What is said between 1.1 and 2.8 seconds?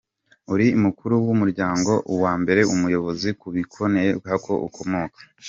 w’umuryango, uwa mbere,